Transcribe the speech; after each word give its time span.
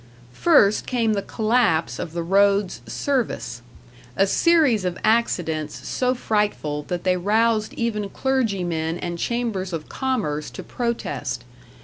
First 0.33 0.87
came 0.87 1.13
the 1.13 1.21
collapse 1.21 1.99
of 1.99 2.13
the 2.13 2.23
road's 2.23 2.81
service; 2.87 3.61
a 4.17 4.25
series 4.25 4.83
of 4.83 4.97
accidents 5.03 5.87
so 5.87 6.15
frightful 6.15 6.81
that 6.87 7.03
they 7.03 7.17
roused 7.17 7.73
even 7.75 8.09
clergymen 8.09 8.97
and 8.97 9.19
chambers 9.19 9.73
of 9.73 9.89
commerce 9.89 10.49
to 10.49 10.63
protest. 10.63 11.43